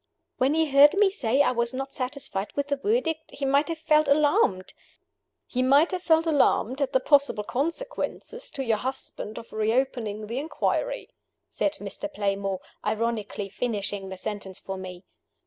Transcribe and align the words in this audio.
"When 0.37 0.55
he 0.55 0.65
heard 0.65 0.95
me 0.95 1.11
say 1.11 1.43
I 1.43 1.51
was 1.51 1.75
not 1.75 1.93
satisfied 1.93 2.51
with 2.55 2.69
the 2.69 2.75
Verdict, 2.75 3.33
he 3.35 3.45
might 3.45 3.67
have 3.67 3.77
felt 3.77 4.07
alarmed" 4.07 4.73
"He 5.45 5.61
might 5.61 5.91
have 5.91 6.01
felt 6.01 6.25
alarmed 6.25 6.81
at 6.81 6.91
the 6.91 6.99
possible 6.99 7.43
consequences 7.43 8.49
to 8.49 8.63
your 8.63 8.79
husband 8.79 9.37
of 9.37 9.53
reopening 9.53 10.25
the 10.25 10.39
inquiry," 10.39 11.11
said 11.51 11.73
Mr. 11.75 12.11
Playmore, 12.11 12.61
ironically 12.83 13.47
finishing 13.47 14.09
the 14.09 14.17
sentence 14.17 14.59
for 14.59 14.75
me. 14.75 15.03